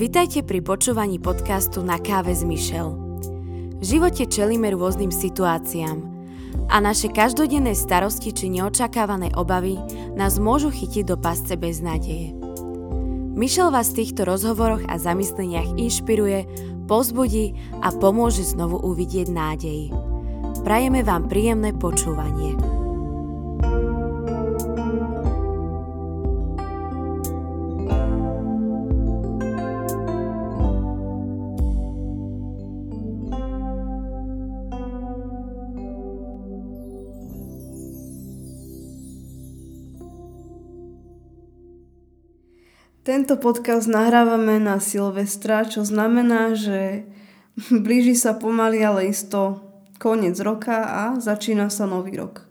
Vitajte 0.00 0.40
pri 0.40 0.64
počúvaní 0.64 1.20
podcastu 1.20 1.84
Na 1.84 2.00
káve 2.00 2.32
s 2.32 2.40
Michelle. 2.40 2.96
V 3.76 3.84
živote 3.84 4.24
čelíme 4.24 4.72
rôznym 4.72 5.12
situáciám 5.12 6.00
a 6.72 6.80
naše 6.80 7.12
každodenné 7.12 7.76
starosti 7.76 8.32
či 8.32 8.48
neočakávané 8.48 9.36
obavy 9.36 9.76
nás 10.16 10.40
môžu 10.40 10.72
chytiť 10.72 11.04
do 11.04 11.20
pasce 11.20 11.52
bez 11.52 11.84
nádeje. 11.84 12.32
Michelle 13.36 13.68
vás 13.68 13.92
v 13.92 14.00
týchto 14.00 14.24
rozhovoroch 14.24 14.88
a 14.88 14.96
zamysleniach 14.96 15.76
inšpiruje, 15.76 16.48
pozbudí 16.88 17.52
a 17.84 17.92
pomôže 17.92 18.40
znovu 18.48 18.80
uvidieť 18.80 19.28
nádej. 19.28 19.92
Prajeme 20.64 21.04
vám 21.04 21.28
príjemné 21.28 21.76
počúvanie. 21.76 22.69
Tento 43.10 43.34
podcast 43.34 43.90
nahrávame 43.90 44.62
na 44.62 44.78
Silvestra, 44.78 45.66
čo 45.66 45.82
znamená, 45.82 46.54
že 46.54 47.10
blíži 47.82 48.14
sa 48.14 48.38
pomaly, 48.38 48.86
ale 48.86 49.10
isto 49.10 49.66
koniec 49.98 50.38
roka 50.38 50.86
a 50.86 51.18
začína 51.18 51.74
sa 51.74 51.90
nový 51.90 52.14
rok. 52.14 52.46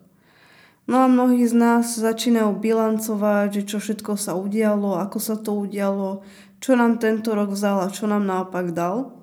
No 0.83 0.99
a 0.99 1.07
mnohí 1.07 1.47
z 1.47 1.55
nás 1.55 1.95
začínajú 1.95 2.59
bilancovať, 2.59 3.55
že 3.55 3.71
čo 3.71 3.79
všetko 3.79 4.19
sa 4.19 4.35
udialo, 4.35 4.99
ako 4.99 5.17
sa 5.23 5.39
to 5.39 5.55
udialo, 5.55 6.27
čo 6.59 6.75
nám 6.75 6.99
tento 6.99 7.31
rok 7.39 7.55
vzal 7.55 7.79
a 7.79 7.87
čo 7.87 8.11
nám 8.11 8.27
naopak 8.27 8.75
dal. 8.75 9.15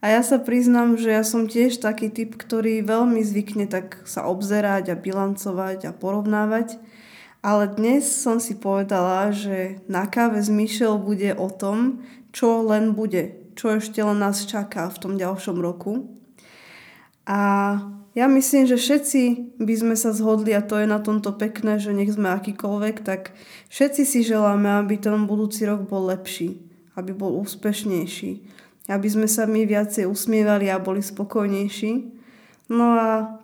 A 0.00 0.16
ja 0.16 0.24
sa 0.24 0.40
priznám, 0.40 0.96
že 0.96 1.12
ja 1.12 1.20
som 1.28 1.44
tiež 1.44 1.76
taký 1.84 2.08
typ, 2.08 2.40
ktorý 2.40 2.80
veľmi 2.80 3.20
zvykne 3.20 3.68
tak 3.68 4.00
sa 4.08 4.24
obzerať 4.24 4.88
a 4.88 4.96
bilancovať 4.96 5.78
a 5.84 5.92
porovnávať. 5.92 6.80
Ale 7.40 7.72
dnes 7.72 8.04
som 8.04 8.36
si 8.36 8.52
povedala, 8.52 9.32
že 9.32 9.80
na 9.88 10.04
káve 10.04 10.44
s 10.44 10.52
Michelle 10.52 11.00
bude 11.00 11.32
o 11.32 11.48
tom, 11.48 12.04
čo 12.36 12.60
len 12.60 12.92
bude, 12.92 13.48
čo 13.56 13.80
ešte 13.80 14.04
len 14.04 14.20
nás 14.20 14.44
čaká 14.44 14.92
v 14.92 15.00
tom 15.00 15.12
ďalšom 15.16 15.56
roku. 15.56 16.20
A 17.24 17.40
ja 18.12 18.26
myslím, 18.28 18.68
že 18.68 18.76
všetci 18.76 19.56
by 19.56 19.74
sme 19.76 19.94
sa 19.96 20.12
zhodli, 20.12 20.52
a 20.52 20.60
to 20.60 20.76
je 20.76 20.84
na 20.84 21.00
tomto 21.00 21.32
pekné, 21.32 21.80
že 21.80 21.96
nech 21.96 22.12
sme 22.12 22.28
akýkoľvek, 22.28 23.06
tak 23.08 23.32
všetci 23.72 24.02
si 24.04 24.20
želáme, 24.20 24.68
aby 24.82 25.00
ten 25.00 25.16
budúci 25.24 25.64
rok 25.64 25.88
bol 25.88 26.12
lepší, 26.12 26.60
aby 26.92 27.16
bol 27.16 27.40
úspešnejší, 27.40 28.30
aby 28.92 29.08
sme 29.08 29.24
sa 29.24 29.48
my 29.48 29.64
viacej 29.64 30.04
usmievali 30.04 30.68
a 30.68 30.82
boli 30.82 31.00
spokojnejší. 31.00 31.92
No 32.68 32.86
a 33.00 33.40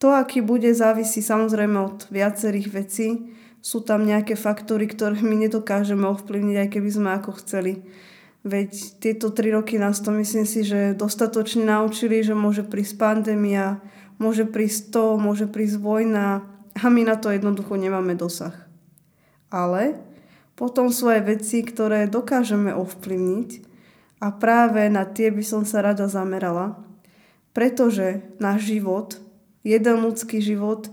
to, 0.00 0.16
aký 0.16 0.40
bude, 0.40 0.72
závisí 0.72 1.20
samozrejme 1.20 1.76
od 1.76 2.08
viacerých 2.08 2.68
vecí. 2.72 3.36
Sú 3.60 3.84
tam 3.84 4.08
nejaké 4.08 4.32
faktory, 4.32 4.88
ktoré 4.88 5.20
my 5.20 5.36
nedokážeme 5.44 6.08
ovplyvniť, 6.08 6.56
aj 6.56 6.68
keby 6.72 6.88
sme 6.88 7.08
ako 7.20 7.36
chceli. 7.44 7.84
Veď 8.40 8.96
tieto 8.96 9.28
tri 9.28 9.52
roky 9.52 9.76
nás 9.76 10.00
to 10.00 10.08
myslím 10.16 10.48
si, 10.48 10.64
že 10.64 10.96
dostatočne 10.96 11.68
naučili, 11.68 12.24
že 12.24 12.32
môže 12.32 12.64
prísť 12.64 12.96
pandémia, 12.96 13.84
môže 14.16 14.48
prísť 14.48 14.96
to, 14.96 15.04
môže 15.20 15.44
prísť 15.44 15.76
vojna 15.76 16.48
a 16.80 16.84
my 16.88 17.04
na 17.04 17.20
to 17.20 17.28
jednoducho 17.28 17.76
nemáme 17.76 18.16
dosah. 18.16 18.56
Ale 19.52 20.00
potom 20.56 20.88
sú 20.88 21.12
aj 21.12 21.28
veci, 21.28 21.60
ktoré 21.60 22.08
dokážeme 22.08 22.72
ovplyvniť 22.72 23.50
a 24.24 24.32
práve 24.32 24.88
na 24.88 25.04
tie 25.04 25.28
by 25.28 25.44
som 25.44 25.68
sa 25.68 25.84
rada 25.84 26.08
zamerala, 26.08 26.80
pretože 27.52 28.24
náš 28.40 28.72
život 28.72 29.20
jeden 29.64 29.96
ľudský 30.04 30.40
život 30.40 30.88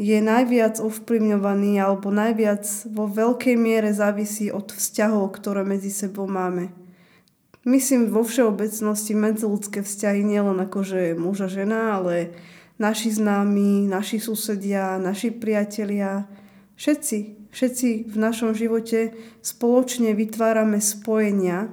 je 0.00 0.18
najviac 0.18 0.80
ovplyvňovaný 0.80 1.78
alebo 1.78 2.08
najviac 2.08 2.64
vo 2.90 3.06
veľkej 3.06 3.56
miere 3.60 3.92
závisí 3.92 4.48
od 4.48 4.72
vzťahov, 4.72 5.36
ktoré 5.36 5.62
medzi 5.62 5.92
sebou 5.92 6.24
máme. 6.26 6.72
Myslím 7.62 8.10
vo 8.10 8.26
všeobecnosti 8.26 9.14
medziludské 9.14 9.86
vzťahy 9.86 10.26
nielen 10.26 10.58
akože 10.66 11.14
muža 11.14 11.46
žena, 11.46 11.94
ale 11.94 12.34
naši 12.82 13.14
známi, 13.14 13.86
naši 13.86 14.18
susedia, 14.18 14.98
naši 14.98 15.30
priatelia, 15.30 16.26
všetci, 16.74 17.18
všetci 17.54 17.88
v 18.10 18.16
našom 18.18 18.58
živote 18.58 19.14
spoločne 19.38 20.10
vytvárame 20.18 20.82
spojenia 20.82 21.70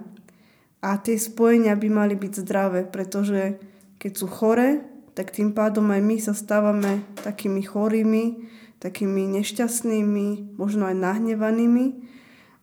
a 0.85 1.01
tie 1.01 1.17
spojenia 1.17 1.73
by 1.73 1.89
mali 1.89 2.13
byť 2.13 2.33
zdravé, 2.37 2.85
pretože 2.85 3.57
keď 3.97 4.11
sú 4.13 4.27
chore, 4.29 4.85
tak 5.13 5.33
tým 5.35 5.51
pádom 5.51 5.89
aj 5.91 6.01
my 6.01 6.17
sa 6.21 6.33
stávame 6.33 7.03
takými 7.21 7.65
chorými, 7.65 8.47
takými 8.79 9.27
nešťastnými, 9.39 10.55
možno 10.55 10.87
aj 10.87 10.95
nahnevanými. 10.95 11.85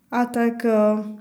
A 0.09 0.25
tak 0.25 0.65
e, 0.65 0.73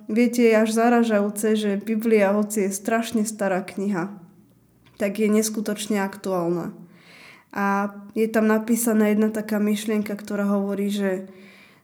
viete, 0.08 0.46
je 0.46 0.56
až 0.56 0.70
zaražajúce, 0.72 1.48
že 1.58 1.82
Biblia, 1.82 2.32
hoci 2.32 2.70
je 2.70 2.72
strašne 2.72 3.26
stará 3.28 3.66
kniha, 3.66 4.14
tak 4.96 5.20
je 5.20 5.28
neskutočne 5.28 6.00
aktuálna. 6.00 6.72
A 7.56 7.92
je 8.16 8.28
tam 8.28 8.52
napísaná 8.52 9.12
jedna 9.12 9.32
taká 9.32 9.60
myšlienka, 9.60 10.12
ktorá 10.16 10.48
hovorí, 10.48 10.92
že 10.92 11.32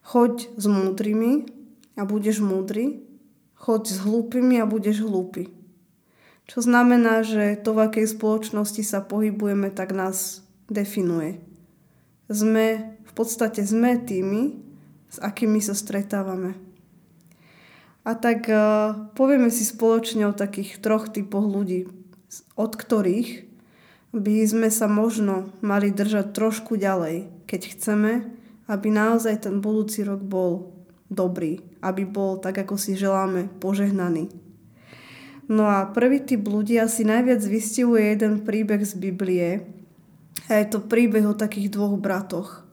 choď 0.04 0.52
s 0.60 0.66
múdrymi 0.68 1.48
a 1.96 2.04
budeš 2.04 2.44
múdry, 2.44 3.04
choď 3.56 3.84
s 3.88 3.98
hlúpymi 4.04 4.60
a 4.60 4.66
budeš 4.68 5.04
hlúpy. 5.04 5.61
Čo 6.52 6.60
znamená, 6.68 7.24
že 7.24 7.56
to, 7.56 7.72
v 7.72 7.88
akej 7.88 8.12
spoločnosti 8.12 8.84
sa 8.84 9.00
pohybujeme, 9.00 9.72
tak 9.72 9.96
nás 9.96 10.44
definuje. 10.68 11.40
Sme, 12.28 13.00
v 13.08 13.12
podstate 13.16 13.64
sme 13.64 13.96
tými, 13.96 14.60
s 15.08 15.16
akými 15.24 15.64
sa 15.64 15.72
stretávame. 15.72 16.60
A 18.04 18.20
tak 18.20 18.52
uh, 18.52 19.08
povieme 19.16 19.48
si 19.48 19.64
spoločne 19.64 20.28
o 20.28 20.36
takých 20.36 20.84
troch 20.84 21.08
typoch 21.08 21.48
ľudí, 21.48 21.88
od 22.60 22.76
ktorých 22.76 23.48
by 24.12 24.44
sme 24.44 24.68
sa 24.68 24.92
možno 24.92 25.56
mali 25.64 25.88
držať 25.88 26.36
trošku 26.36 26.76
ďalej, 26.76 27.32
keď 27.48 27.62
chceme, 27.80 28.28
aby 28.68 28.88
naozaj 28.92 29.48
ten 29.48 29.64
budúci 29.64 30.04
rok 30.04 30.20
bol 30.20 30.76
dobrý, 31.08 31.64
aby 31.80 32.04
bol 32.04 32.44
tak, 32.44 32.60
ako 32.60 32.76
si 32.76 33.00
želáme, 33.00 33.48
požehnaný. 33.64 34.41
No 35.52 35.68
a 35.68 35.84
prvý 35.84 36.24
typ 36.24 36.48
ľudí 36.48 36.80
asi 36.80 37.04
najviac 37.04 37.44
vystihuje 37.44 38.16
jeden 38.16 38.48
príbeh 38.48 38.80
z 38.88 38.96
Biblie. 38.96 39.68
A 40.48 40.64
je 40.64 40.68
to 40.72 40.80
príbeh 40.80 41.28
o 41.28 41.36
takých 41.36 41.76
dvoch 41.76 42.00
bratoch. 42.00 42.64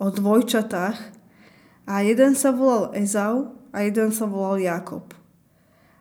O 0.00 0.08
dvojčatách. 0.08 0.96
A 1.84 1.94
jeden 2.00 2.32
sa 2.32 2.56
volal 2.56 2.96
Ezau 2.96 3.52
a 3.68 3.84
jeden 3.84 4.16
sa 4.16 4.24
volal 4.24 4.64
Jakob. 4.64 5.12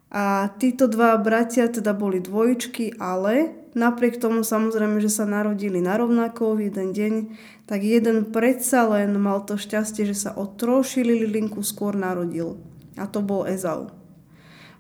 A 0.07 0.47
títo 0.55 0.87
dva 0.87 1.19
bratia 1.19 1.67
teda 1.67 1.91
boli 1.91 2.23
dvojičky, 2.23 2.95
ale 2.95 3.51
napriek 3.75 4.15
tomu 4.15 4.47
samozrejme, 4.47 5.03
že 5.03 5.11
sa 5.11 5.27
narodili 5.27 5.83
na 5.83 5.99
rovnako 5.99 6.55
v 6.55 6.71
jeden 6.71 6.95
deň, 6.95 7.13
tak 7.67 7.83
jeden 7.83 8.31
predsa 8.31 8.87
len 8.87 9.11
mal 9.19 9.43
to 9.43 9.59
šťastie, 9.59 10.07
že 10.07 10.15
sa 10.15 10.31
o 10.39 10.47
troši 10.47 11.03
linku 11.03 11.59
skôr 11.59 11.99
narodil. 11.99 12.55
A 12.95 13.03
to 13.03 13.19
bol 13.19 13.43
Ezau. 13.43 13.91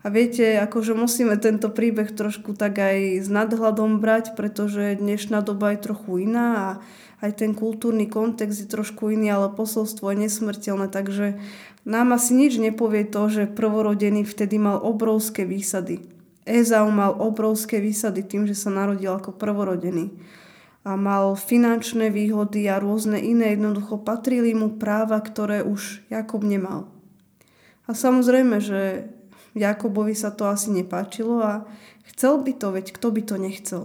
A 0.05 0.13
viete, 0.13 0.61
akože 0.61 0.93
musíme 0.93 1.33
tento 1.41 1.73
príbeh 1.73 2.13
trošku 2.13 2.53
tak 2.53 2.77
aj 2.77 3.25
s 3.25 3.27
nadhľadom 3.27 3.97
brať, 3.97 4.37
pretože 4.37 5.01
dnešná 5.01 5.41
doba 5.41 5.73
je 5.73 5.81
trochu 5.81 6.29
iná 6.29 6.47
a 6.53 6.67
aj 7.25 7.41
ten 7.41 7.57
kultúrny 7.57 8.05
kontext 8.05 8.61
je 8.61 8.69
trošku 8.69 9.09
iný, 9.09 9.33
ale 9.33 9.49
posolstvo 9.57 10.13
je 10.13 10.29
nesmrteľné, 10.29 10.93
takže 10.93 11.41
nám 11.89 12.13
asi 12.13 12.37
nič 12.37 12.61
nepovie 12.61 13.01
to, 13.01 13.33
že 13.33 13.49
prvorodený 13.49 14.29
vtedy 14.29 14.61
mal 14.61 14.77
obrovské 14.77 15.41
výsady. 15.41 16.05
Ezau 16.45 16.85
mal 16.93 17.17
obrovské 17.17 17.81
výsady 17.81 18.21
tým, 18.21 18.45
že 18.45 18.53
sa 18.53 18.69
narodil 18.69 19.09
ako 19.09 19.33
prvorodený. 19.33 20.13
A 20.85 20.93
mal 20.93 21.33
finančné 21.33 22.13
výhody 22.13 22.69
a 22.69 22.77
rôzne 22.77 23.17
iné, 23.17 23.57
jednoducho 23.57 23.97
patrili 23.97 24.53
mu 24.53 24.77
práva, 24.77 25.17
ktoré 25.17 25.65
už 25.65 26.05
Jakob 26.13 26.45
nemal. 26.45 26.93
A 27.89 27.97
samozrejme, 27.97 28.61
že 28.61 29.09
Jakobovi 29.55 30.11
sa 30.11 30.35
to 30.35 30.51
asi 30.51 30.67
nepáčilo 30.75 31.39
a 31.39 31.53
chcel 32.11 32.43
by 32.43 32.51
to, 32.51 32.75
veď 32.75 32.85
kto 32.91 33.07
by 33.09 33.21
to 33.23 33.35
nechcel. 33.39 33.83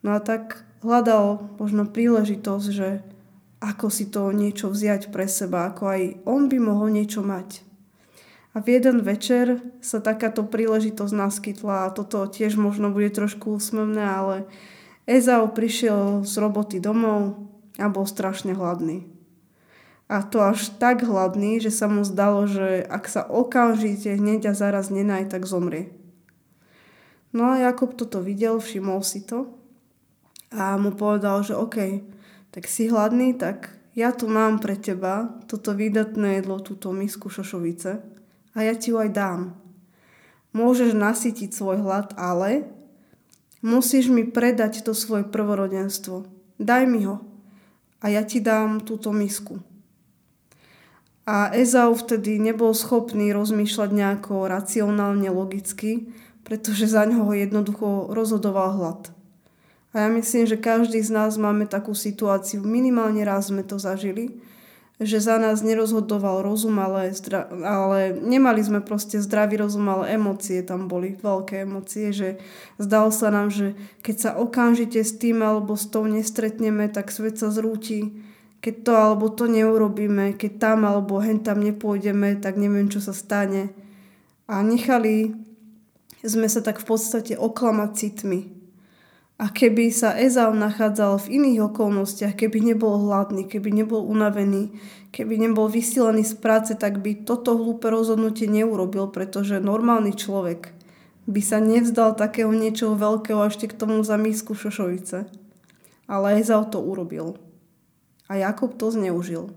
No 0.00 0.16
a 0.16 0.20
tak 0.24 0.64
hľadal 0.80 1.56
možno 1.60 1.84
príležitosť, 1.84 2.66
že 2.72 3.04
ako 3.60 3.86
si 3.88 4.08
to 4.08 4.28
niečo 4.32 4.68
vziať 4.68 5.08
pre 5.08 5.24
seba, 5.28 5.68
ako 5.68 5.82
aj 5.88 6.02
on 6.28 6.48
by 6.48 6.58
mohol 6.60 6.92
niečo 6.92 7.24
mať. 7.24 7.64
A 8.54 8.62
v 8.62 8.76
jeden 8.78 9.02
večer 9.02 9.60
sa 9.80 9.98
takáto 9.98 10.46
príležitosť 10.46 11.12
naskytla 11.12 11.88
a 11.88 11.92
toto 11.92 12.22
tiež 12.28 12.54
možno 12.60 12.92
bude 12.92 13.10
trošku 13.10 13.56
úsmevné, 13.56 14.04
ale 14.04 14.36
Ezau 15.04 15.50
prišiel 15.50 16.22
z 16.22 16.34
roboty 16.38 16.78
domov 16.80 17.36
a 17.76 17.90
bol 17.90 18.06
strašne 18.06 18.54
hladný. 18.56 19.13
A 20.04 20.20
to 20.20 20.44
až 20.44 20.68
tak 20.76 21.00
hladný, 21.00 21.64
že 21.64 21.72
sa 21.72 21.88
mu 21.88 22.04
zdalo, 22.04 22.44
že 22.44 22.84
ak 22.84 23.08
sa 23.08 23.24
okamžite 23.24 24.20
hneď 24.20 24.52
a 24.52 24.54
zaraz 24.54 24.92
nenaj, 24.92 25.32
tak 25.32 25.48
zomrie. 25.48 25.96
No 27.32 27.56
a 27.56 27.58
Jakob 27.58 27.96
toto 27.96 28.20
videl, 28.20 28.60
všimol 28.60 29.00
si 29.02 29.24
to 29.24 29.48
a 30.54 30.78
mu 30.78 30.94
povedal, 30.94 31.42
že 31.42 31.58
OK, 31.58 32.04
tak 32.54 32.70
si 32.70 32.86
hladný, 32.86 33.34
tak 33.34 33.74
ja 33.98 34.14
tu 34.14 34.30
mám 34.30 34.62
pre 34.62 34.78
teba 34.78 35.42
toto 35.50 35.74
výdatné 35.74 36.38
jedlo, 36.38 36.62
túto 36.62 36.94
misku 36.94 37.26
šošovice 37.26 37.90
a 38.54 38.58
ja 38.62 38.74
ti 38.78 38.94
ju 38.94 39.02
aj 39.02 39.10
dám. 39.10 39.40
Môžeš 40.54 40.94
nasytiť 40.94 41.50
svoj 41.50 41.82
hlad, 41.82 42.14
ale 42.14 42.70
musíš 43.58 44.06
mi 44.06 44.22
predať 44.22 44.86
to 44.86 44.94
svoje 44.94 45.26
prvorodenstvo. 45.26 46.30
Daj 46.62 46.82
mi 46.86 47.02
ho 47.02 47.18
a 47.98 48.14
ja 48.14 48.22
ti 48.22 48.38
dám 48.38 48.78
túto 48.86 49.10
misku. 49.10 49.58
A 51.24 51.48
Ezau 51.56 51.96
vtedy 51.96 52.36
nebol 52.36 52.76
schopný 52.76 53.32
rozmýšľať 53.32 53.90
nejako 53.96 54.44
racionálne, 54.44 55.32
logicky, 55.32 56.12
pretože 56.44 56.84
za 56.84 57.08
ňoho 57.08 57.32
jednoducho 57.32 58.12
rozhodoval 58.12 58.76
hlad. 58.76 59.02
A 59.96 60.04
ja 60.04 60.08
myslím, 60.12 60.44
že 60.44 60.60
každý 60.60 61.00
z 61.00 61.14
nás 61.14 61.40
máme 61.40 61.64
takú 61.64 61.96
situáciu, 61.96 62.60
minimálne 62.60 63.24
raz 63.24 63.48
sme 63.48 63.64
to 63.64 63.80
zažili, 63.80 64.36
že 65.00 65.18
za 65.18 65.42
nás 65.42 65.64
nerozhodoval 65.64 66.44
rozum, 66.46 66.78
ale, 66.78 67.10
zdra- 67.10 67.50
ale 67.50 68.14
nemali 68.14 68.62
sme 68.62 68.78
proste 68.78 69.18
zdravý 69.18 69.58
rozum, 69.58 69.86
ale 69.90 70.14
emócie 70.14 70.62
tam 70.62 70.86
boli, 70.86 71.18
veľké 71.18 71.66
emócie, 71.66 72.14
že 72.14 72.38
zdalo 72.78 73.10
sa 73.10 73.34
nám, 73.34 73.50
že 73.50 73.74
keď 74.06 74.16
sa 74.18 74.30
okamžite 74.38 75.02
s 75.02 75.18
tým 75.18 75.42
alebo 75.42 75.74
s 75.74 75.90
tou 75.90 76.06
nestretneme, 76.06 76.86
tak 76.92 77.10
svet 77.10 77.40
sa 77.40 77.50
zrúti. 77.50 78.12
Keď 78.64 78.74
to 78.80 78.92
alebo 78.96 79.28
to 79.28 79.44
neurobíme, 79.44 80.40
keď 80.40 80.52
tam 80.56 80.88
alebo 80.88 81.20
hen 81.20 81.44
tam 81.44 81.60
nepôjdeme, 81.60 82.40
tak 82.40 82.56
neviem, 82.56 82.88
čo 82.88 82.96
sa 83.04 83.12
stane. 83.12 83.76
A 84.48 84.64
nechali 84.64 85.36
sme 86.24 86.48
sa 86.48 86.64
tak 86.64 86.80
v 86.80 86.88
podstate 86.88 87.36
oklamať 87.36 87.90
citmi. 87.92 88.48
A 89.36 89.52
keby 89.52 89.92
sa 89.92 90.16
Ezau 90.16 90.56
nachádzal 90.56 91.28
v 91.28 91.42
iných 91.42 91.74
okolnostiach, 91.74 92.32
keby 92.32 92.72
nebol 92.72 93.04
hladný, 93.04 93.44
keby 93.44 93.84
nebol 93.84 94.00
unavený, 94.00 94.72
keby 95.12 95.44
nebol 95.44 95.68
vysielaný 95.68 96.24
z 96.24 96.40
práce, 96.40 96.72
tak 96.72 97.04
by 97.04 97.28
toto 97.28 97.58
hlúpe 97.60 97.92
rozhodnutie 97.92 98.48
neurobil, 98.48 99.12
pretože 99.12 99.60
normálny 99.60 100.16
človek 100.16 100.72
by 101.28 101.40
sa 101.44 101.60
nevzdal 101.60 102.16
takého 102.16 102.48
niečoho 102.48 102.96
veľkého 102.96 103.44
ešte 103.44 103.68
k 103.68 103.76
tomu 103.76 104.00
za 104.00 104.16
misku 104.16 104.56
šošovice. 104.56 105.28
Ale 106.08 106.40
Ezau 106.40 106.64
to 106.64 106.80
urobil. 106.80 107.43
A 108.34 108.50
Jakob 108.50 108.74
to 108.74 108.90
zneužil. 108.90 109.54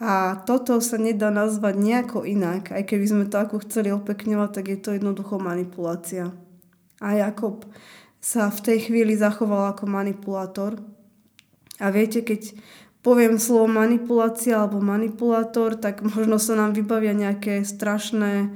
A 0.00 0.40
toto 0.48 0.80
sa 0.80 0.96
nedá 0.96 1.28
nazvať 1.28 1.76
nejako 1.76 2.24
inak, 2.24 2.72
aj 2.72 2.88
keby 2.88 3.04
sme 3.04 3.24
to 3.28 3.36
ako 3.36 3.60
chceli 3.68 3.92
opekňovať, 3.92 4.50
tak 4.56 4.64
je 4.72 4.78
to 4.80 4.96
jednoducho 4.96 5.36
manipulácia. 5.36 6.32
A 7.04 7.20
Jakob 7.20 7.68
sa 8.24 8.48
v 8.48 8.60
tej 8.64 8.88
chvíli 8.88 9.20
zachoval 9.20 9.76
ako 9.76 9.84
manipulátor. 9.84 10.80
A 11.76 11.92
viete, 11.92 12.24
keď 12.24 12.56
poviem 13.04 13.36
slovo 13.36 13.68
manipulácia 13.68 14.64
alebo 14.64 14.80
manipulátor, 14.80 15.76
tak 15.76 16.00
možno 16.00 16.40
sa 16.40 16.56
nám 16.56 16.72
vybavia 16.72 17.12
nejaké 17.12 17.60
strašné 17.68 18.48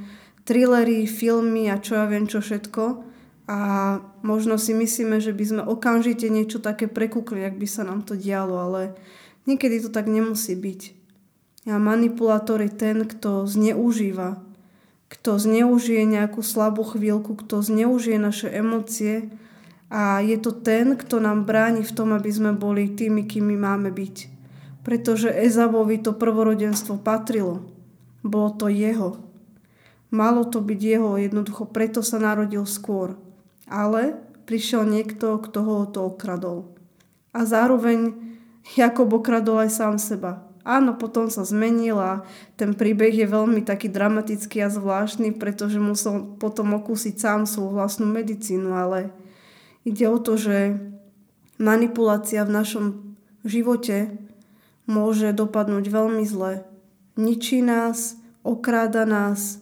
trillery, 0.49 1.05
filmy 1.05 1.69
a 1.69 1.77
čo 1.77 2.01
ja 2.01 2.09
viem 2.09 2.25
čo 2.25 2.41
všetko. 2.41 3.13
A 3.45 4.01
možno 4.25 4.57
si 4.57 4.73
myslíme, 4.73 5.21
že 5.21 5.37
by 5.37 5.45
sme 5.45 5.63
okamžite 5.69 6.33
niečo 6.33 6.65
také 6.65 6.89
prekúkli, 6.89 7.45
ak 7.45 7.61
by 7.61 7.67
sa 7.69 7.85
nám 7.85 8.01
to 8.01 8.17
dialo, 8.17 8.57
ale 8.57 8.97
niekedy 9.45 9.85
to 9.85 9.93
tak 9.93 10.09
nemusí 10.09 10.57
byť. 10.57 10.81
A 11.69 11.77
manipulátor 11.77 12.61
je 12.65 12.73
ten, 12.73 13.05
kto 13.05 13.45
zneužíva, 13.45 14.41
kto 15.13 15.37
zneužije 15.37 16.09
nejakú 16.09 16.41
slabú 16.41 16.85
chvíľku, 16.85 17.37
kto 17.37 17.61
zneužije 17.61 18.17
naše 18.17 18.49
emócie 18.49 19.33
a 19.93 20.21
je 20.25 20.37
to 20.41 20.53
ten, 20.53 20.97
kto 20.97 21.21
nám 21.21 21.45
bráni 21.45 21.85
v 21.85 21.93
tom, 21.93 22.17
aby 22.17 22.29
sme 22.33 22.53
boli 22.57 22.89
tými, 22.89 23.29
kými 23.29 23.57
máme 23.57 23.93
byť. 23.93 24.17
Pretože 24.85 25.33
Ezavovi 25.33 26.01
to 26.01 26.13
prvorodenstvo 26.13 27.01
patrilo. 27.01 27.65
Bolo 28.21 28.57
to 28.57 28.69
jeho. 28.69 29.21
Malo 30.13 30.45
to 30.45 30.61
byť 30.61 30.81
jeho, 30.81 31.17
jednoducho 31.17 31.65
preto 31.69 32.05
sa 32.05 32.21
narodil 32.21 32.69
skôr. 32.69 33.17
Ale 33.69 34.19
prišiel 34.45 34.85
niekto, 34.85 35.41
kto 35.41 35.59
ho 35.65 35.77
to 35.89 36.13
okradol. 36.13 36.77
A 37.33 37.49
zároveň 37.49 38.15
Jakob 38.77 39.11
okradol 39.13 39.65
aj 39.65 39.71
sám 39.73 39.97
seba. 39.97 40.45
Áno, 40.65 40.97
potom 40.97 41.29
sa 41.29 41.45
zmenil 41.45 42.01
a 42.01 42.25
ten 42.57 42.73
príbeh 42.73 43.13
je 43.13 43.29
veľmi 43.29 43.61
taký 43.61 43.93
dramatický 43.93 44.65
a 44.65 44.73
zvláštny, 44.73 45.37
pretože 45.37 45.77
musel 45.77 46.25
potom 46.41 46.73
okúsiť 46.81 47.15
sám 47.21 47.41
svoju 47.45 47.77
vlastnú 47.77 48.09
medicínu, 48.09 48.73
ale 48.73 49.13
Ide 49.85 50.09
o 50.09 50.17
to, 50.17 50.41
že 50.41 50.81
manipulácia 51.61 52.41
v 52.49 52.55
našom 52.57 52.85
živote 53.45 54.17
môže 54.89 55.37
dopadnúť 55.37 55.93
veľmi 55.93 56.25
zle. 56.25 56.65
Ničí 57.21 57.61
nás, 57.61 58.17
okráda 58.41 59.05
nás 59.05 59.61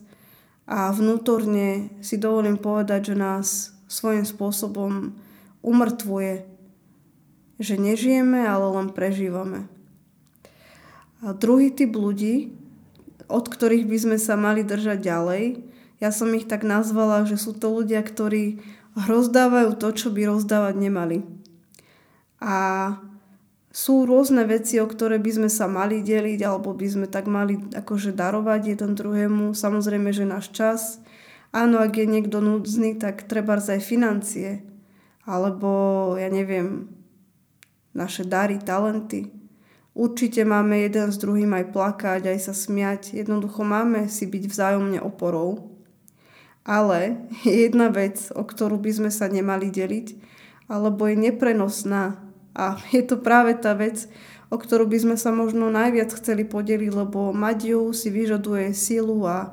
a 0.63 0.95
vnútorne 0.95 1.91
si 1.99 2.23
dovolím 2.23 2.55
povedať, 2.55 3.13
že 3.13 3.17
nás 3.19 3.72
svojím 3.93 4.25
spôsobom 4.25 5.13
umrtvuje. 5.61 6.49
Že 7.61 7.75
nežijeme, 7.77 8.49
ale 8.49 8.67
len 8.81 8.89
prežívame. 8.91 9.69
A 11.23 11.37
druhý 11.37 11.71
typ 11.71 11.93
ľudí, 11.95 12.57
od 13.31 13.47
ktorých 13.47 13.87
by 13.87 13.99
sme 14.01 14.17
sa 14.19 14.35
mali 14.35 14.65
držať 14.65 14.99
ďalej, 14.99 15.45
ja 16.03 16.11
som 16.11 16.35
ich 16.35 16.51
tak 16.51 16.67
nazvala, 16.67 17.23
že 17.23 17.39
sú 17.39 17.55
to 17.55 17.71
ľudia, 17.71 18.03
ktorí 18.03 18.59
rozdávajú 18.99 19.79
to, 19.79 19.89
čo 19.95 20.09
by 20.11 20.27
rozdávať 20.27 20.75
nemali. 20.75 21.23
A 22.43 22.57
sú 23.73 24.05
rôzne 24.05 24.45
veci, 24.45 24.83
o 24.83 24.87
ktoré 24.91 25.17
by 25.23 25.31
sme 25.31 25.49
sa 25.49 25.71
mali 25.71 26.03
deliť, 26.03 26.43
alebo 26.43 26.75
by 26.75 26.87
sme 26.91 27.07
tak 27.07 27.31
mali 27.31 27.57
akože 27.73 28.13
darovať 28.13 28.77
jeden 28.77 28.99
druhému. 28.99 29.55
Samozrejme, 29.55 30.11
že 30.11 30.27
náš 30.27 30.51
čas. 30.51 30.99
Áno, 31.53 31.85
ak 31.85 32.01
je 32.01 32.09
niekto 32.09 32.41
núdzny, 32.41 32.97
tak 32.97 33.29
treba 33.29 33.61
aj 33.61 33.81
financie. 33.85 34.65
Alebo, 35.29 35.69
ja 36.17 36.33
neviem, 36.33 36.89
naše 37.93 38.25
dary, 38.25 38.57
talenty. 38.57 39.29
Určite 39.93 40.49
máme 40.49 40.81
jeden 40.81 41.13
s 41.13 41.21
druhým 41.21 41.53
aj 41.53 41.77
plakať, 41.77 42.25
aj 42.25 42.39
sa 42.49 42.55
smiať. 42.57 43.13
Jednoducho 43.13 43.61
máme 43.69 44.09
si 44.09 44.25
byť 44.25 44.45
vzájomne 44.49 45.05
oporou. 45.05 45.77
Ale 46.65 47.29
jedna 47.45 47.93
vec, 47.93 48.33
o 48.33 48.49
ktorú 48.49 48.81
by 48.81 48.91
sme 48.97 49.11
sa 49.13 49.29
nemali 49.29 49.69
deliť, 49.69 50.17
alebo 50.73 51.05
je 51.05 51.21
neprenosná. 51.21 52.17
A 52.57 52.81
je 52.97 53.05
to 53.05 53.21
práve 53.21 53.53
tá 53.61 53.77
vec, 53.77 54.09
o 54.49 54.57
ktorú 54.57 54.89
by 54.89 54.99
sme 55.05 55.17
sa 55.21 55.29
možno 55.29 55.69
najviac 55.69 56.17
chceli 56.17 56.49
podeliť, 56.49 56.93
lebo 56.93 57.37
mať 57.37 57.77
ju 57.77 57.93
si 57.93 58.09
vyžaduje 58.09 58.73
sílu 58.73 59.29
a 59.29 59.53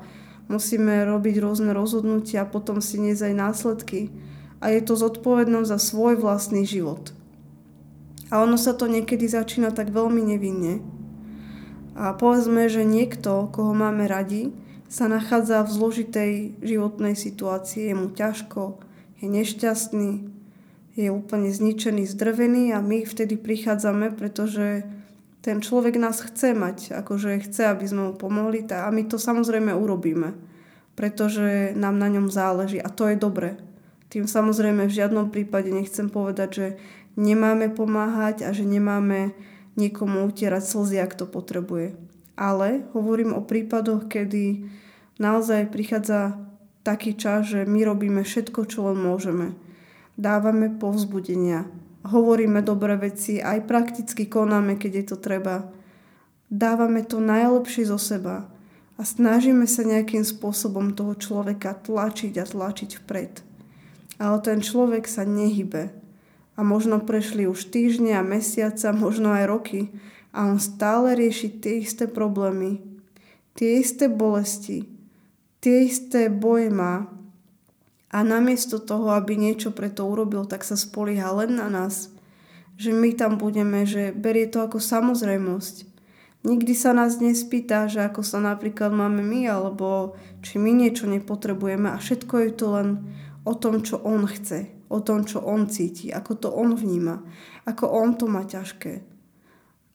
musíme 0.50 1.06
robiť 1.06 1.38
rôzne 1.38 1.70
rozhodnutia 1.70 2.42
a 2.42 2.50
potom 2.50 2.82
si 2.82 2.98
niesť 2.98 3.30
aj 3.30 3.34
následky. 3.38 4.00
A 4.58 4.74
je 4.74 4.82
to 4.82 4.98
zodpovednosť 4.98 5.70
za 5.70 5.78
svoj 5.78 6.18
vlastný 6.18 6.66
život. 6.66 7.14
A 8.28 8.42
ono 8.42 8.58
sa 8.58 8.74
to 8.74 8.90
niekedy 8.90 9.30
začína 9.30 9.70
tak 9.70 9.94
veľmi 9.94 10.20
nevinne. 10.20 10.82
A 11.94 12.12
povedzme, 12.12 12.66
že 12.66 12.82
niekto, 12.82 13.48
koho 13.54 13.72
máme 13.72 14.10
radi, 14.10 14.52
sa 14.90 15.06
nachádza 15.06 15.62
v 15.62 15.70
zložitej 15.70 16.32
životnej 16.60 17.14
situácii, 17.14 17.90
je 17.90 17.94
mu 17.94 18.10
ťažko, 18.10 18.82
je 19.22 19.26
nešťastný, 19.30 20.12
je 20.98 21.08
úplne 21.08 21.50
zničený, 21.54 22.10
zdrvený 22.10 22.74
a 22.74 22.82
my 22.82 23.06
vtedy 23.06 23.38
prichádzame, 23.38 24.18
pretože 24.18 24.82
ten 25.40 25.64
človek 25.64 25.96
nás 25.96 26.20
chce 26.20 26.52
mať, 26.52 27.00
akože 27.00 27.44
chce, 27.48 27.68
aby 27.68 27.84
sme 27.88 28.12
mu 28.12 28.14
pomohli 28.14 28.64
a 28.68 28.92
my 28.92 29.08
to 29.08 29.16
samozrejme 29.16 29.72
urobíme, 29.72 30.36
pretože 30.94 31.72
nám 31.76 31.96
na 31.96 32.12
ňom 32.12 32.28
záleží 32.28 32.76
a 32.76 32.92
to 32.92 33.08
je 33.08 33.16
dobre. 33.16 33.56
Tým 34.12 34.28
samozrejme 34.28 34.84
v 34.84 34.96
žiadnom 34.96 35.32
prípade 35.32 35.70
nechcem 35.70 36.10
povedať, 36.12 36.48
že 36.52 36.66
nemáme 37.16 37.72
pomáhať 37.72 38.44
a 38.44 38.50
že 38.50 38.68
nemáme 38.68 39.32
niekomu 39.78 40.26
utierať 40.28 40.62
slzy, 40.66 40.98
ak 41.00 41.16
to 41.16 41.24
potrebuje 41.30 42.10
ale 42.40 42.88
hovorím 42.96 43.36
o 43.36 43.44
prípadoch, 43.44 44.08
kedy 44.08 44.64
naozaj 45.20 45.68
prichádza 45.68 46.40
taký 46.80 47.12
čas, 47.12 47.52
že 47.52 47.68
my 47.68 47.84
robíme 47.84 48.24
všetko, 48.24 48.64
čo 48.64 48.88
len 48.88 48.96
môžeme. 48.96 49.52
Dávame 50.16 50.72
povzbudenia, 50.72 51.68
hovoríme 52.06 52.64
dobré 52.64 52.96
veci, 52.96 53.42
aj 53.42 53.68
prakticky 53.68 54.24
konáme, 54.28 54.80
keď 54.80 54.92
je 55.02 55.04
to 55.12 55.16
treba. 55.20 55.68
Dávame 56.50 57.04
to 57.04 57.20
najlepšie 57.20 57.86
zo 57.86 58.00
seba 58.00 58.48
a 58.98 59.02
snažíme 59.06 59.64
sa 59.64 59.86
nejakým 59.86 60.26
spôsobom 60.26 60.92
toho 60.92 61.16
človeka 61.16 61.76
tlačiť 61.78 62.34
a 62.40 62.44
tlačiť 62.44 62.90
vpred. 63.04 63.32
Ale 64.20 64.36
ten 64.44 64.60
človek 64.60 65.08
sa 65.08 65.24
nehybe. 65.24 65.94
A 66.58 66.60
možno 66.60 67.00
prešli 67.00 67.48
už 67.48 67.72
týždne 67.72 68.20
a 68.20 68.26
mesiace, 68.26 68.92
možno 68.92 69.32
aj 69.32 69.48
roky 69.48 69.80
a 70.30 70.44
on 70.46 70.60
stále 70.60 71.16
rieši 71.16 71.56
tie 71.56 71.80
isté 71.80 72.04
problémy, 72.04 72.84
tie 73.56 73.80
isté 73.80 74.12
bolesti, 74.12 74.84
tie 75.64 75.88
isté 75.88 76.28
boje 76.28 76.68
má 76.68 77.08
a 78.10 78.26
namiesto 78.26 78.82
toho, 78.82 79.14
aby 79.14 79.38
niečo 79.38 79.70
pre 79.70 79.86
to 79.86 80.02
urobil, 80.02 80.42
tak 80.42 80.66
sa 80.66 80.74
spolieha 80.74 81.30
len 81.30 81.54
na 81.62 81.70
nás, 81.70 82.10
že 82.74 82.90
my 82.90 83.14
tam 83.14 83.38
budeme, 83.38 83.86
že 83.86 84.10
berie 84.10 84.50
to 84.50 84.66
ako 84.66 84.82
samozrejmosť. 84.82 85.86
Nikdy 86.40 86.72
sa 86.72 86.96
nás 86.96 87.20
nespýta, 87.20 87.86
že 87.86 88.00
ako 88.00 88.24
sa 88.24 88.40
napríklad 88.40 88.90
máme 88.90 89.20
my, 89.20 89.46
alebo 89.46 90.16
či 90.40 90.56
my 90.56 90.72
niečo 90.72 91.04
nepotrebujeme 91.04 91.92
a 91.92 92.00
všetko 92.00 92.34
je 92.48 92.50
to 92.56 92.66
len 92.72 92.88
o 93.44 93.52
tom, 93.52 93.84
čo 93.84 94.00
on 94.00 94.24
chce, 94.24 94.72
o 94.88 94.98
tom, 95.04 95.28
čo 95.28 95.44
on 95.44 95.68
cíti, 95.68 96.08
ako 96.08 96.32
to 96.40 96.48
on 96.48 96.72
vníma, 96.72 97.20
ako 97.68 97.84
on 97.92 98.16
to 98.16 98.24
má 98.24 98.48
ťažké. 98.48 99.04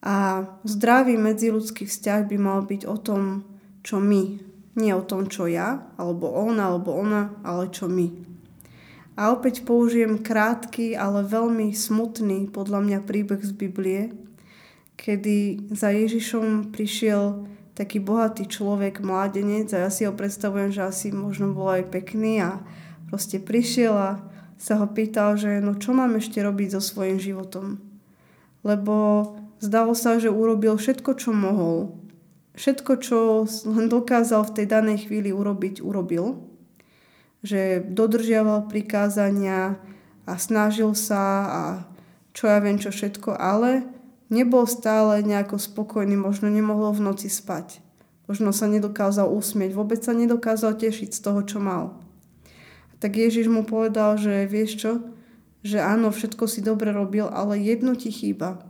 A 0.05 0.45
zdravý 0.62 1.17
medziludský 1.17 1.89
vzťah 1.89 2.29
by 2.29 2.38
mal 2.38 2.62
byť 2.62 2.86
o 2.86 2.95
tom, 3.01 3.41
čo 3.81 3.98
my, 3.98 4.44
nie 4.75 4.91
o 4.91 5.03
tom, 5.03 5.32
čo 5.32 5.48
ja, 5.48 5.88
alebo 5.96 6.32
on, 6.32 6.60
alebo 6.60 6.96
ona, 6.96 7.36
ale 7.44 7.72
čo 7.72 7.88
my. 7.88 8.12
A 9.15 9.32
opäť 9.32 9.63
použijem 9.63 10.20
krátky, 10.20 10.96
ale 11.00 11.24
veľmi 11.24 11.72
smutný 11.72 12.51
podľa 12.51 12.84
mňa 12.84 13.00
príbeh 13.08 13.39
z 13.39 13.55
Biblie, 13.55 14.12
kedy 15.00 15.72
za 15.72 15.91
Ježišom 15.96 16.75
prišiel 16.75 17.48
taký 17.75 18.03
bohatý 18.03 18.48
človek, 18.48 19.00
mládenec 19.03 19.72
a 19.72 19.88
ja 19.88 19.89
si 19.91 20.03
ho 20.03 20.12
predstavujem, 20.12 20.72
že 20.72 20.84
asi 20.84 21.08
možno 21.15 21.55
bol 21.55 21.72
aj 21.72 21.91
pekný 21.91 22.44
a 22.44 22.60
proste 23.08 23.39
prišiel 23.39 23.96
a 23.96 24.12
sa 24.55 24.79
ho 24.79 24.88
pýtal, 24.88 25.36
že 25.36 25.60
no 25.60 25.75
čo 25.75 25.91
mám 25.91 26.15
ešte 26.15 26.39
robiť 26.39 26.79
so 26.79 26.82
svojím 26.84 27.20
životom. 27.20 27.79
Lebo 28.63 28.96
Zdalo 29.65 29.96
sa, 29.96 30.22
že 30.22 30.27
urobil 30.27 30.75
všetko, 30.75 31.15
čo 31.15 31.32
mohol. 31.32 31.96
Všetko, 32.55 32.91
čo 33.03 33.17
len 33.67 33.91
dokázal 33.91 34.47
v 34.47 34.55
tej 34.55 34.65
danej 34.71 35.07
chvíli 35.07 35.35
urobiť, 35.35 35.83
urobil. 35.83 36.39
Že 37.43 37.91
dodržiaval 37.91 38.71
prikázania 38.71 39.75
a 40.25 40.33
snažil 40.39 40.95
sa 40.95 41.24
a 41.45 41.62
čo 42.35 42.47
ja 42.51 42.59
viem 42.59 42.79
čo 42.79 42.91
všetko, 42.91 43.35
ale 43.35 43.88
nebol 44.27 44.67
stále 44.67 45.24
nejako 45.24 45.59
spokojný, 45.59 46.19
možno 46.19 46.51
nemohol 46.51 46.91
v 46.95 47.05
noci 47.12 47.29
spať. 47.31 47.79
Možno 48.25 48.50
sa 48.50 48.65
nedokázal 48.65 49.29
usmieť, 49.29 49.77
vôbec 49.77 50.01
sa 50.01 50.12
nedokázal 50.12 50.75
tešiť 50.81 51.13
z 51.13 51.19
toho, 51.21 51.45
čo 51.45 51.62
mal. 51.62 51.93
Tak 52.97 53.21
Ježiš 53.21 53.45
mu 53.51 53.62
povedal, 53.62 54.17
že 54.17 54.50
vieš 54.50 54.81
čo, 54.81 54.91
že 55.62 55.77
áno, 55.77 56.09
všetko 56.09 56.50
si 56.50 56.65
dobre 56.65 56.89
robil, 56.89 57.29
ale 57.29 57.62
jedno 57.62 57.93
ti 57.93 58.09
chýba. 58.09 58.65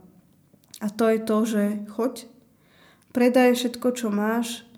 A 0.84 0.92
to 0.92 1.08
je 1.08 1.18
to, 1.24 1.38
že 1.48 1.62
choď, 1.96 2.28
predaj 3.16 3.56
všetko, 3.56 3.88
čo 3.96 4.12
máš 4.12 4.68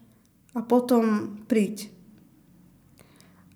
a 0.55 0.63
potom 0.63 1.35
príď. 1.51 1.91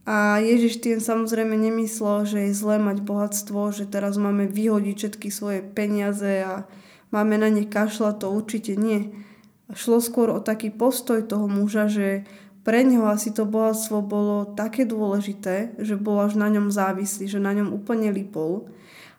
A 0.03 0.43
Ježiš 0.43 0.83
tým 0.83 0.99
samozrejme 0.99 1.55
nemyslel, 1.55 2.27
že 2.27 2.39
je 2.51 2.59
zlé 2.59 2.83
mať 2.83 3.07
bohatstvo, 3.07 3.71
že 3.71 3.87
teraz 3.87 4.19
máme 4.19 4.51
vyhodiť 4.51 4.97
všetky 4.99 5.29
svoje 5.31 5.63
peniaze 5.63 6.43
a 6.43 6.67
máme 7.15 7.39
na 7.39 7.55
ne 7.55 7.63
kašľať, 7.63 8.27
to 8.27 8.35
určite 8.35 8.75
nie. 8.75 9.15
Šlo 9.71 10.03
skôr 10.03 10.35
o 10.35 10.43
taký 10.43 10.75
postoj 10.75 11.23
toho 11.23 11.47
muža, 11.47 11.87
že 11.87 12.27
pre 12.67 12.83
neho 12.83 13.07
asi 13.07 13.31
to 13.31 13.47
bohatstvo 13.47 14.03
bolo 14.03 14.51
také 14.59 14.83
dôležité, 14.83 15.79
že 15.79 15.95
bol 15.95 16.19
až 16.27 16.35
na 16.35 16.51
ňom 16.51 16.75
závislý, 16.75 17.31
že 17.31 17.39
na 17.39 17.55
ňom 17.55 17.71
úplne 17.71 18.11
lipol 18.11 18.67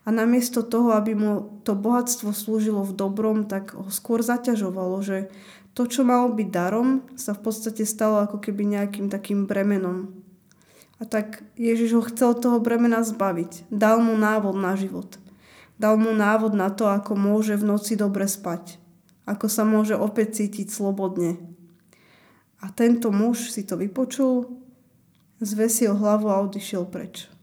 a 0.04 0.08
namiesto 0.12 0.60
toho, 0.60 0.92
aby 0.92 1.16
mu 1.16 1.32
to 1.64 1.72
bohatstvo 1.72 2.36
slúžilo 2.36 2.84
v 2.84 2.92
dobrom, 2.92 3.48
tak 3.48 3.72
ho 3.72 3.88
skôr 3.88 4.20
zaťažovalo, 4.20 5.00
že 5.00 5.32
to, 5.72 5.88
čo 5.88 6.04
malo 6.04 6.30
byť 6.30 6.48
darom, 6.52 7.02
sa 7.16 7.32
v 7.32 7.50
podstate 7.50 7.82
stalo 7.88 8.20
ako 8.22 8.38
keby 8.38 8.68
nejakým 8.78 9.08
takým 9.08 9.48
bremenom. 9.48 10.12
A 11.02 11.08
tak 11.08 11.42
Ježiš 11.58 11.90
ho 11.98 12.02
chcel 12.06 12.38
toho 12.38 12.62
bremena 12.62 13.02
zbaviť. 13.02 13.66
Dal 13.72 13.98
mu 13.98 14.14
návod 14.14 14.54
na 14.54 14.78
život. 14.78 15.18
Dal 15.74 15.98
mu 15.98 16.14
návod 16.14 16.54
na 16.54 16.70
to, 16.70 16.86
ako 16.86 17.18
môže 17.18 17.58
v 17.58 17.66
noci 17.66 17.98
dobre 17.98 18.30
spať. 18.30 18.78
Ako 19.26 19.50
sa 19.50 19.66
môže 19.66 19.98
opäť 19.98 20.44
cítiť 20.44 20.70
slobodne. 20.70 21.40
A 22.62 22.70
tento 22.70 23.10
muž 23.10 23.50
si 23.50 23.66
to 23.66 23.74
vypočul, 23.74 24.62
zvesil 25.42 25.98
hlavu 25.98 26.30
a 26.30 26.40
odišiel 26.46 26.86
preč. 26.86 27.33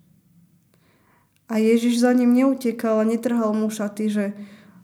A 1.52 1.60
Ježiš 1.60 2.00
za 2.00 2.16
ním 2.16 2.32
neutekal 2.32 3.04
a 3.04 3.04
netrhal 3.04 3.52
mu 3.52 3.68
šaty, 3.68 4.08
že 4.08 4.26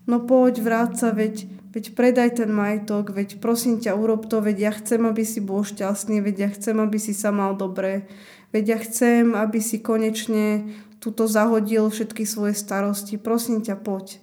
no 0.03 0.19
poď, 0.19 0.59
vráť 0.59 0.91
sa, 0.99 1.09
veď, 1.15 1.47
veď 1.71 1.95
predaj 1.95 2.43
ten 2.43 2.51
majetok, 2.51 3.15
veď 3.15 3.39
prosím 3.39 3.79
ťa, 3.79 3.95
urob 3.95 4.27
to, 4.27 4.43
veď 4.43 4.57
ja 4.59 4.71
chcem, 4.75 4.99
aby 5.07 5.23
si 5.23 5.39
bol 5.39 5.63
šťastný, 5.63 6.19
veď 6.19 6.35
ja 6.35 6.49
chcem, 6.51 6.75
aby 6.83 6.99
si 6.99 7.15
sa 7.15 7.31
mal 7.31 7.55
dobre, 7.55 8.11
veď 8.51 8.65
ja 8.67 8.77
chcem, 8.83 9.31
aby 9.31 9.63
si 9.63 9.79
konečne 9.79 10.67
tuto 10.99 11.23
zahodil 11.23 11.87
všetky 11.87 12.27
svoje 12.27 12.51
starosti, 12.51 13.15
prosím 13.15 13.63
ťa, 13.63 13.79
poď. 13.79 14.19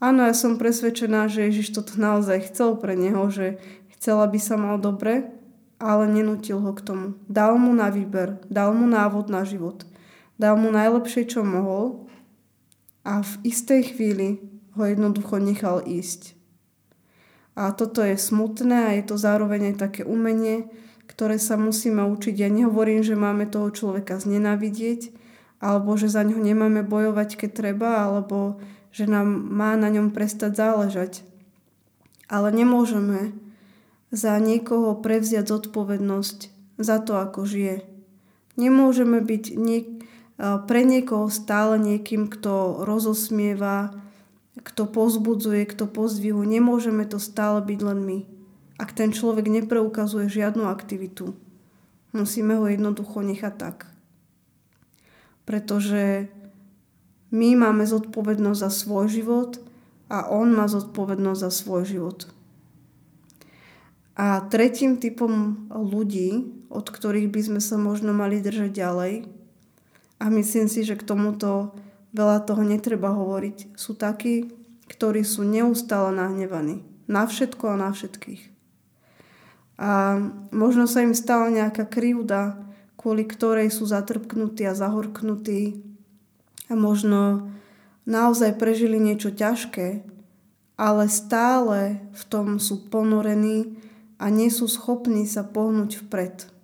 Áno, 0.00 0.24
ja 0.24 0.32
som 0.32 0.56
presvedčená, 0.56 1.28
že 1.28 1.44
Ježiš 1.52 1.76
toto 1.76 2.00
naozaj 2.00 2.48
chcel 2.48 2.80
pre 2.80 2.96
neho, 2.96 3.28
že 3.28 3.60
chcel, 4.00 4.24
aby 4.24 4.40
sa 4.40 4.56
mal 4.56 4.80
dobre, 4.80 5.28
ale 5.76 6.08
nenutil 6.08 6.56
ho 6.56 6.72
k 6.72 6.80
tomu. 6.80 7.06
Dal 7.28 7.60
mu 7.60 7.76
na 7.76 7.92
výber, 7.92 8.40
dal 8.48 8.72
mu 8.72 8.88
návod 8.88 9.28
na 9.28 9.44
život– 9.44 9.84
Dal 10.36 10.60
mu 10.60 10.68
najlepšie, 10.68 11.24
čo 11.24 11.40
mohol 11.40 12.06
a 13.06 13.24
v 13.24 13.32
istej 13.46 13.96
chvíli 13.96 14.42
ho 14.76 14.84
jednoducho 14.84 15.40
nechal 15.40 15.80
ísť. 15.80 16.36
A 17.56 17.72
toto 17.72 18.04
je 18.04 18.20
smutné 18.20 18.92
a 18.92 18.94
je 19.00 19.04
to 19.08 19.16
zároveň 19.16 19.72
aj 19.72 19.88
také 19.88 20.02
umenie, 20.04 20.68
ktoré 21.08 21.40
sa 21.40 21.56
musíme 21.56 22.04
učiť. 22.04 22.36
Ja 22.36 22.52
nehovorím, 22.52 23.00
že 23.00 23.16
máme 23.16 23.48
toho 23.48 23.72
človeka 23.72 24.20
znenávidieť, 24.20 25.08
alebo 25.56 25.96
že 25.96 26.12
za 26.12 26.20
ňo 26.20 26.36
nemáme 26.36 26.84
bojovať, 26.84 27.40
keď 27.40 27.50
treba, 27.56 28.04
alebo 28.04 28.60
že 28.92 29.08
nám 29.08 29.28
má 29.32 29.72
na 29.80 29.88
ňom 29.88 30.12
prestať 30.12 30.52
záležať. 30.52 31.24
Ale 32.28 32.52
nemôžeme 32.52 33.32
za 34.12 34.36
niekoho 34.36 35.00
prevziať 35.00 35.48
zodpovednosť 35.48 36.38
za 36.76 37.00
to, 37.00 37.16
ako 37.16 37.48
žije. 37.48 37.88
Nemôžeme 38.60 39.24
byť 39.24 39.44
niek- 39.56 39.96
pre 40.36 40.80
niekoho 40.84 41.32
stále 41.32 41.80
niekým, 41.80 42.28
kto 42.28 42.84
rozosmieva, 42.84 43.96
kto 44.60 44.84
pozbudzuje, 44.84 45.64
kto 45.68 45.88
pozdvihu. 45.88 46.44
Nemôžeme 46.44 47.08
to 47.08 47.16
stále 47.16 47.64
byť 47.64 47.80
len 47.80 48.00
my. 48.04 48.18
Ak 48.76 48.92
ten 48.92 49.12
človek 49.16 49.48
nepreukazuje 49.48 50.28
žiadnu 50.28 50.68
aktivitu, 50.68 51.32
musíme 52.12 52.60
ho 52.60 52.68
jednoducho 52.68 53.24
nechať 53.24 53.54
tak. 53.56 53.88
Pretože 55.48 56.28
my 57.32 57.56
máme 57.56 57.88
zodpovednosť 57.88 58.60
za 58.60 58.70
svoj 58.70 59.08
život 59.08 59.60
a 60.12 60.28
on 60.28 60.52
má 60.52 60.68
zodpovednosť 60.68 61.40
za 61.40 61.50
svoj 61.50 61.82
život. 61.88 62.18
A 64.16 64.44
tretím 64.48 64.96
typom 64.96 65.68
ľudí, 65.68 66.48
od 66.72 66.88
ktorých 66.88 67.28
by 67.28 67.40
sme 67.40 67.60
sa 67.60 67.76
možno 67.76 68.16
mali 68.16 68.40
držať 68.40 68.72
ďalej, 68.72 69.12
a 70.16 70.32
myslím 70.32 70.66
si, 70.66 70.82
že 70.82 70.96
k 70.96 71.04
tomuto 71.04 71.76
veľa 72.16 72.48
toho 72.48 72.64
netreba 72.64 73.12
hovoriť. 73.12 73.76
Sú 73.76 73.92
takí, 73.92 74.48
ktorí 74.88 75.20
sú 75.26 75.44
neustále 75.44 76.16
nahnevaní. 76.16 76.80
Na 77.06 77.28
všetko 77.28 77.76
a 77.76 77.80
na 77.80 77.90
všetkých. 77.92 78.42
A 79.76 80.16
možno 80.50 80.88
sa 80.88 81.04
im 81.04 81.12
stala 81.12 81.52
nejaká 81.52 81.84
krivda, 81.84 82.56
kvôli 82.96 83.28
ktorej 83.28 83.68
sú 83.68 83.84
zatrpknutí 83.84 84.64
a 84.64 84.72
zahorknutí. 84.72 85.84
A 86.66 86.74
možno 86.74 87.52
naozaj 88.08 88.56
prežili 88.56 88.96
niečo 88.96 89.30
ťažké, 89.30 90.02
ale 90.80 91.04
stále 91.12 92.00
v 92.16 92.22
tom 92.26 92.56
sú 92.56 92.88
ponorení 92.88 93.76
a 94.16 94.32
nie 94.32 94.48
sú 94.48 94.64
schopní 94.66 95.28
sa 95.28 95.44
pohnúť 95.44 96.08
vpred. 96.08 96.55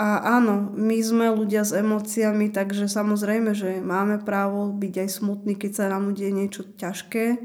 A 0.00 0.40
áno, 0.40 0.72
my 0.72 0.96
sme 1.04 1.28
ľudia 1.28 1.60
s 1.60 1.76
emóciami, 1.76 2.48
takže 2.48 2.88
samozrejme, 2.88 3.52
že 3.52 3.84
máme 3.84 4.24
právo 4.24 4.72
byť 4.72 4.94
aj 4.96 5.08
smutný, 5.12 5.60
keď 5.60 5.72
sa 5.76 5.92
nám 5.92 6.08
udeje 6.08 6.32
niečo 6.32 6.64
ťažké. 6.64 7.36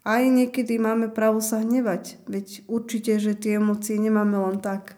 Aj 0.00 0.22
niekedy 0.24 0.80
máme 0.80 1.12
právo 1.12 1.44
sa 1.44 1.60
hnevať, 1.60 2.24
veď 2.24 2.64
určite, 2.72 3.20
že 3.20 3.36
tie 3.36 3.60
emócie 3.60 4.00
nemáme 4.00 4.32
len 4.32 4.64
tak. 4.64 4.96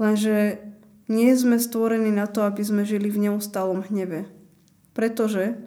Lenže 0.00 0.64
nie 1.12 1.28
sme 1.36 1.60
stvorení 1.60 2.08
na 2.08 2.24
to, 2.24 2.48
aby 2.48 2.64
sme 2.64 2.88
žili 2.88 3.12
v 3.12 3.28
neustálom 3.28 3.84
hneve. 3.84 4.24
Pretože 4.96 5.60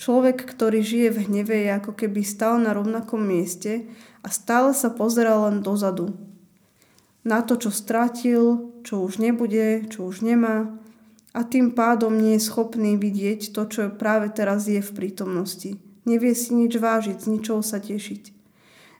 človek, 0.00 0.48
ktorý 0.48 0.80
žije 0.80 1.08
v 1.12 1.22
hneve, 1.28 1.68
je 1.68 1.76
ako 1.76 1.92
keby 1.92 2.24
stal 2.24 2.56
na 2.56 2.72
rovnakom 2.72 3.20
mieste 3.20 3.84
a 4.24 4.32
stále 4.32 4.72
sa 4.72 4.88
pozeral 4.88 5.52
len 5.52 5.60
dozadu 5.60 6.29
na 7.24 7.44
to, 7.44 7.56
čo 7.60 7.68
stratil, 7.68 8.72
čo 8.84 9.04
už 9.04 9.20
nebude, 9.20 9.86
čo 9.92 10.08
už 10.08 10.24
nemá 10.24 10.80
a 11.30 11.46
tým 11.46 11.70
pádom 11.70 12.10
nie 12.10 12.38
je 12.38 12.46
schopný 12.50 12.98
vidieť 12.98 13.54
to, 13.54 13.62
čo 13.70 13.80
práve 13.94 14.34
teraz 14.34 14.66
je 14.66 14.82
v 14.82 14.94
prítomnosti. 14.94 15.78
Nevie 16.02 16.34
si 16.34 16.50
nič 16.58 16.74
vážiť, 16.74 17.22
z 17.22 17.26
ničoho 17.38 17.62
sa 17.62 17.78
tešiť. 17.78 18.34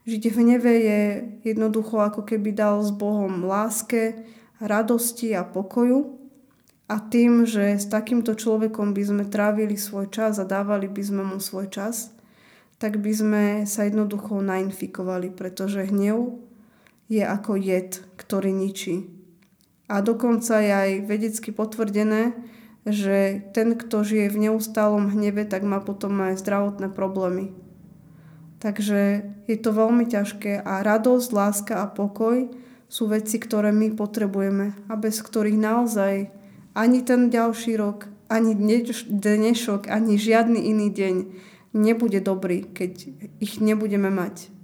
Žiť 0.06 0.22
v 0.30 0.36
hneve 0.38 0.72
je 0.80 1.00
jednoducho 1.42 1.98
ako 1.98 2.22
keby 2.22 2.54
dal 2.54 2.78
s 2.86 2.94
Bohom 2.94 3.42
láske, 3.42 4.22
radosti 4.62 5.34
a 5.34 5.42
pokoju. 5.42 6.22
A 6.90 6.98
tým, 6.98 7.46
že 7.46 7.78
s 7.78 7.86
takýmto 7.86 8.34
človekom 8.34 8.94
by 8.94 9.02
sme 9.06 9.24
trávili 9.26 9.78
svoj 9.78 10.10
čas 10.10 10.42
a 10.42 10.46
dávali 10.46 10.90
by 10.90 11.02
sme 11.02 11.22
mu 11.22 11.38
svoj 11.38 11.70
čas, 11.70 12.10
tak 12.82 12.98
by 12.98 13.12
sme 13.14 13.42
sa 13.62 13.86
jednoducho 13.86 14.42
nainfikovali, 14.42 15.30
pretože 15.30 15.86
hnev 15.86 16.42
je 17.10 17.26
ako 17.26 17.58
jed, 17.58 17.98
ktorý 18.14 18.54
ničí. 18.54 19.10
A 19.90 19.98
dokonca 19.98 20.62
je 20.62 20.70
aj 20.70 20.90
vedecky 21.10 21.50
potvrdené, 21.50 22.38
že 22.86 23.42
ten, 23.50 23.74
kto 23.74 24.06
žije 24.06 24.30
v 24.30 24.48
neustálom 24.48 25.10
hneve, 25.10 25.44
tak 25.44 25.66
má 25.66 25.82
potom 25.82 26.14
aj 26.22 26.38
zdravotné 26.38 26.88
problémy. 26.94 27.50
Takže 28.62 29.26
je 29.50 29.56
to 29.58 29.74
veľmi 29.74 30.06
ťažké 30.06 30.62
a 30.62 30.86
radosť, 30.86 31.28
láska 31.34 31.74
a 31.82 31.90
pokoj 31.90 32.46
sú 32.86 33.10
veci, 33.10 33.42
ktoré 33.42 33.74
my 33.74 33.98
potrebujeme 33.98 34.78
a 34.86 34.94
bez 34.94 35.18
ktorých 35.24 35.58
naozaj 35.58 36.14
ani 36.76 37.00
ten 37.02 37.32
ďalší 37.32 37.74
rok, 37.74 38.06
ani 38.30 38.54
dnešok, 38.54 39.90
ani 39.90 40.14
žiadny 40.14 40.70
iný 40.70 40.88
deň 40.94 41.16
nebude 41.74 42.22
dobrý, 42.22 42.62
keď 42.70 42.92
ich 43.42 43.58
nebudeme 43.58 44.10
mať. 44.12 44.59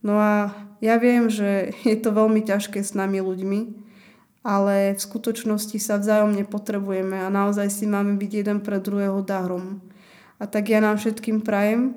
No 0.00 0.16
a 0.16 0.52
ja 0.80 0.96
viem, 0.96 1.28
že 1.28 1.70
je 1.88 1.96
to 2.00 2.10
veľmi 2.12 2.44
ťažké 2.44 2.80
s 2.80 2.96
nami 2.96 3.20
ľuďmi, 3.20 3.60
ale 4.40 4.96
v 4.96 5.00
skutočnosti 5.00 5.76
sa 5.76 6.00
vzájomne 6.00 6.48
potrebujeme 6.48 7.20
a 7.20 7.28
naozaj 7.28 7.68
si 7.68 7.84
máme 7.84 8.16
byť 8.16 8.30
jeden 8.44 8.58
pre 8.64 8.80
druhého 8.80 9.20
dárom. 9.20 9.84
A 10.40 10.48
tak 10.48 10.72
ja 10.72 10.80
nám 10.80 10.96
všetkým 10.96 11.44
prajem, 11.44 11.92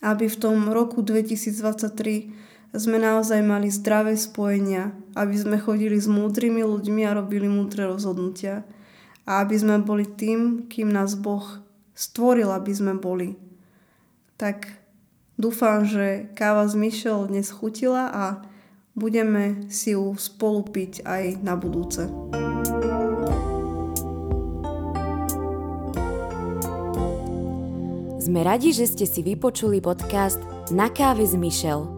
aby 0.00 0.32
v 0.32 0.40
tom 0.40 0.72
roku 0.72 1.04
2023 1.04 2.72
sme 2.72 2.96
naozaj 2.96 3.44
mali 3.44 3.68
zdravé 3.68 4.16
spojenia, 4.16 4.96
aby 5.12 5.36
sme 5.36 5.60
chodili 5.60 6.00
s 6.00 6.08
múdrymi 6.08 6.64
ľuďmi 6.64 7.04
a 7.04 7.12
robili 7.18 7.50
múdre 7.50 7.84
rozhodnutia 7.84 8.64
a 9.28 9.44
aby 9.44 9.60
sme 9.60 9.84
boli 9.84 10.08
tým, 10.08 10.70
kým 10.72 10.88
nás 10.88 11.18
Boh 11.18 11.44
stvoril, 11.92 12.48
aby 12.48 12.72
sme 12.72 12.96
boli. 12.96 13.36
Tak 14.40 14.79
dúfam, 15.40 15.88
že 15.88 16.28
káva 16.36 16.68
z 16.68 16.76
Michel 16.76 17.24
dnes 17.24 17.48
chutila 17.48 18.12
a 18.12 18.24
budeme 18.92 19.64
si 19.72 19.96
ju 19.96 20.12
spolu 20.20 20.68
piť 20.68 21.08
aj 21.08 21.40
na 21.40 21.56
budúce. 21.56 22.04
Sme 28.20 28.46
radi, 28.46 28.70
že 28.76 28.86
ste 28.86 29.08
si 29.08 29.24
vypočuli 29.24 29.80
podcast 29.82 30.38
Na 30.70 30.92
káve 30.92 31.24
s 31.24 31.34
Michel. 31.34 31.88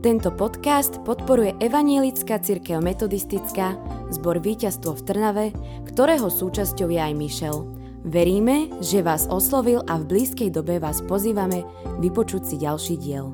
Tento 0.00 0.32
podcast 0.32 1.02
podporuje 1.02 1.58
Evanielická 1.60 2.40
církev 2.40 2.80
metodistická, 2.80 3.76
zbor 4.14 4.38
Víťazstvo 4.40 4.96
v 4.96 5.04
Trnave, 5.04 5.46
ktorého 5.90 6.30
súčasťou 6.30 6.88
je 6.88 7.00
aj 7.00 7.12
Michel. 7.18 7.83
Veríme, 8.04 8.68
že 8.84 9.00
vás 9.00 9.24
oslovil 9.32 9.80
a 9.88 9.96
v 9.96 10.04
blízkej 10.04 10.52
dobe 10.52 10.76
vás 10.76 11.00
pozývame 11.00 11.64
vypočuť 12.04 12.44
si 12.44 12.56
ďalší 12.60 13.00
diel. 13.00 13.32